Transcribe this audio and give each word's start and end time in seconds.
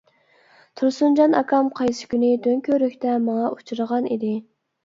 تۇرسۇنجان 0.79 1.35
ئاكام 1.41 1.69
قايسى 1.81 2.09
كۈنى 2.13 2.31
دۆڭكۆۋرۈكتە 2.49 3.19
ماڭا 3.29 3.53
ئۇچرىغان 3.55 4.09
ئىدى. 4.17 4.35